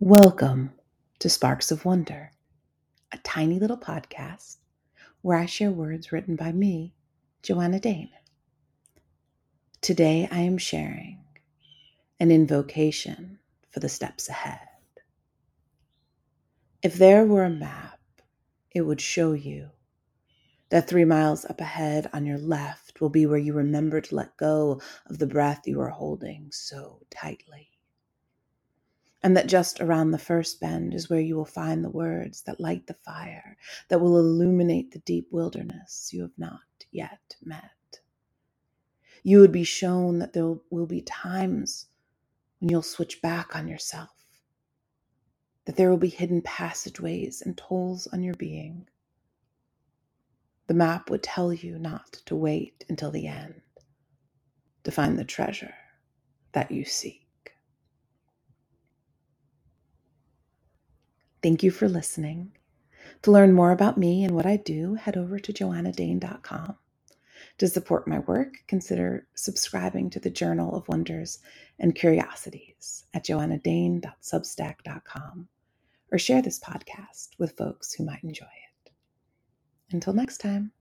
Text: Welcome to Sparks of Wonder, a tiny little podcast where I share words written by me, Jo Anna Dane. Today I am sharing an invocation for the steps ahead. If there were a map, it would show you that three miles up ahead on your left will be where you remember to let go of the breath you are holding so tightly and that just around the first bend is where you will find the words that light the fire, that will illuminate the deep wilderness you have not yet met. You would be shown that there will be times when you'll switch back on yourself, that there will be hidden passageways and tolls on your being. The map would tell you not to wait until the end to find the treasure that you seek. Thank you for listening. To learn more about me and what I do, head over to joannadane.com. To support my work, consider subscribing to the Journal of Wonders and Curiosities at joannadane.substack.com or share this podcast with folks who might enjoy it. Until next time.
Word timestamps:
Welcome 0.00 0.74
to 1.18 1.28
Sparks 1.28 1.72
of 1.72 1.84
Wonder, 1.84 2.30
a 3.10 3.18
tiny 3.18 3.58
little 3.58 3.76
podcast 3.76 4.58
where 5.22 5.36
I 5.36 5.46
share 5.46 5.72
words 5.72 6.12
written 6.12 6.36
by 6.36 6.52
me, 6.52 6.94
Jo 7.42 7.60
Anna 7.60 7.80
Dane. 7.80 8.12
Today 9.80 10.28
I 10.30 10.38
am 10.38 10.56
sharing 10.56 11.24
an 12.20 12.30
invocation 12.30 13.40
for 13.70 13.80
the 13.80 13.88
steps 13.88 14.28
ahead. 14.28 14.68
If 16.80 16.94
there 16.94 17.24
were 17.24 17.42
a 17.42 17.50
map, 17.50 17.98
it 18.70 18.82
would 18.82 19.00
show 19.00 19.32
you 19.32 19.70
that 20.68 20.88
three 20.88 21.06
miles 21.06 21.44
up 21.44 21.60
ahead 21.60 22.08
on 22.12 22.24
your 22.24 22.38
left 22.38 23.00
will 23.00 23.10
be 23.10 23.26
where 23.26 23.36
you 23.36 23.52
remember 23.52 24.00
to 24.00 24.14
let 24.14 24.36
go 24.36 24.80
of 25.06 25.18
the 25.18 25.26
breath 25.26 25.62
you 25.66 25.80
are 25.80 25.90
holding 25.90 26.52
so 26.52 27.00
tightly 27.10 27.70
and 29.22 29.36
that 29.36 29.48
just 29.48 29.80
around 29.80 30.10
the 30.10 30.18
first 30.18 30.60
bend 30.60 30.94
is 30.94 31.10
where 31.10 31.20
you 31.20 31.36
will 31.36 31.44
find 31.44 31.84
the 31.84 31.90
words 31.90 32.42
that 32.42 32.60
light 32.60 32.86
the 32.86 32.94
fire, 32.94 33.56
that 33.88 34.00
will 34.00 34.18
illuminate 34.18 34.92
the 34.92 35.00
deep 35.00 35.28
wilderness 35.32 36.10
you 36.12 36.22
have 36.22 36.38
not 36.38 36.60
yet 36.92 37.36
met. 37.42 38.00
You 39.24 39.40
would 39.40 39.52
be 39.52 39.64
shown 39.64 40.20
that 40.20 40.32
there 40.32 40.54
will 40.70 40.86
be 40.86 41.02
times 41.02 41.86
when 42.60 42.70
you'll 42.70 42.82
switch 42.82 43.20
back 43.20 43.56
on 43.56 43.68
yourself, 43.68 44.10
that 45.64 45.76
there 45.76 45.90
will 45.90 45.96
be 45.96 46.08
hidden 46.08 46.42
passageways 46.42 47.42
and 47.42 47.56
tolls 47.56 48.06
on 48.08 48.22
your 48.22 48.34
being. 48.34 48.88
The 50.68 50.74
map 50.74 51.10
would 51.10 51.22
tell 51.22 51.52
you 51.52 51.78
not 51.78 52.12
to 52.26 52.36
wait 52.36 52.84
until 52.88 53.10
the 53.10 53.26
end 53.26 53.62
to 54.84 54.90
find 54.90 55.18
the 55.18 55.24
treasure 55.24 55.74
that 56.52 56.70
you 56.70 56.84
seek. 56.84 57.27
Thank 61.42 61.62
you 61.62 61.70
for 61.70 61.88
listening. 61.88 62.52
To 63.22 63.30
learn 63.30 63.52
more 63.52 63.72
about 63.72 63.98
me 63.98 64.24
and 64.24 64.34
what 64.34 64.46
I 64.46 64.56
do, 64.56 64.94
head 64.94 65.16
over 65.16 65.38
to 65.38 65.52
joannadane.com. 65.52 66.76
To 67.58 67.68
support 67.68 68.06
my 68.06 68.20
work, 68.20 68.54
consider 68.66 69.26
subscribing 69.34 70.08
to 70.10 70.20
the 70.20 70.30
Journal 70.30 70.76
of 70.76 70.88
Wonders 70.88 71.40
and 71.78 71.94
Curiosities 71.94 73.04
at 73.14 73.24
joannadane.substack.com 73.24 75.48
or 76.10 76.18
share 76.18 76.42
this 76.42 76.58
podcast 76.58 77.28
with 77.38 77.56
folks 77.56 77.92
who 77.92 78.04
might 78.04 78.24
enjoy 78.24 78.44
it. 78.44 78.90
Until 79.90 80.12
next 80.12 80.38
time. 80.38 80.72